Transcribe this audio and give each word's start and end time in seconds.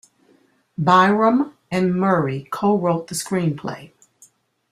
Byrum 0.79 1.53
and 1.69 1.93
Murray 1.93 2.47
co-wrote 2.49 3.05
the 3.05 3.13
screenplay. 3.13 3.91